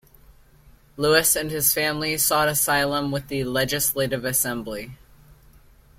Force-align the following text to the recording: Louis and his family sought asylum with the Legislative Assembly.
Louis 0.97 1.35
and 1.35 1.51
his 1.51 1.75
family 1.75 2.17
sought 2.17 2.47
asylum 2.49 3.11
with 3.11 3.27
the 3.27 3.43
Legislative 3.43 4.25
Assembly. 4.25 4.93